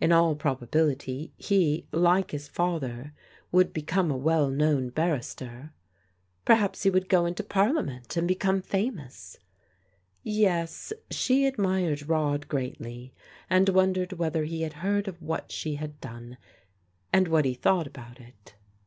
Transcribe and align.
In 0.00 0.10
all 0.10 0.36
probability 0.36 1.34
he, 1.36 1.86
like 1.92 2.30
his 2.30 2.48
father, 2.48 3.12
would 3.52 3.74
become 3.74 4.10
a 4.10 4.16
well 4.16 4.48
known 4.48 4.88
barrister. 4.88 5.74
Per 6.46 6.54
haps 6.54 6.84
he 6.84 6.88
would 6.88 7.10
go 7.10 7.26
into 7.26 7.42
Parliament, 7.42 8.16
and 8.16 8.26
become 8.26 8.62
famous. 8.62 9.36
Yes, 10.22 10.94
she 11.10 11.44
admired 11.44 12.08
Rod 12.08 12.48
greatly, 12.48 13.12
and 13.50 13.68
wondered 13.68 14.14
whether 14.14 14.44
he 14.44 14.60
218 14.66 14.70
PRODIGAL 14.80 14.88
DAUGHTERS 14.88 14.92
had 14.94 14.94
heard 14.94 15.08
of 15.08 15.22
what 15.22 15.52
she 15.52 15.74
had 15.74 16.00
done, 16.00 16.38
and 17.12 17.28
what 17.28 17.44
He 17.44 17.52
thought 17.52 17.86
about 17.86 18.18
it. 18.18 18.54